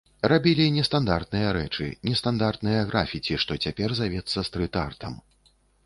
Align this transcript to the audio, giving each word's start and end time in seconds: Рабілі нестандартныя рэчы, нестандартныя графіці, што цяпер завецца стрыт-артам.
Рабілі 0.31 0.63
нестандартныя 0.77 1.51
рэчы, 1.59 1.91
нестандартныя 2.11 2.81
графіці, 2.91 3.39
што 3.47 3.61
цяпер 3.63 3.89
завецца 4.05 4.49
стрыт-артам. 4.53 5.13